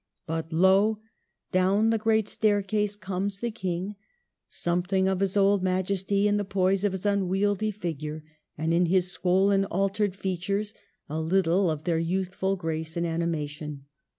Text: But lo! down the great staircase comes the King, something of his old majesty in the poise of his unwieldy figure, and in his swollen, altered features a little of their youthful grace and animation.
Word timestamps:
But 0.25 0.51
lo! 0.51 0.97
down 1.51 1.91
the 1.91 1.99
great 1.99 2.27
staircase 2.27 2.95
comes 2.95 3.37
the 3.37 3.51
King, 3.51 3.97
something 4.47 5.07
of 5.07 5.19
his 5.19 5.37
old 5.37 5.61
majesty 5.61 6.27
in 6.27 6.37
the 6.37 6.43
poise 6.43 6.83
of 6.83 6.93
his 6.93 7.05
unwieldy 7.05 7.69
figure, 7.69 8.23
and 8.57 8.73
in 8.73 8.87
his 8.87 9.11
swollen, 9.11 9.65
altered 9.65 10.15
features 10.15 10.73
a 11.07 11.21
little 11.21 11.69
of 11.69 11.83
their 11.83 11.99
youthful 11.99 12.55
grace 12.55 12.97
and 12.97 13.05
animation. 13.05 13.85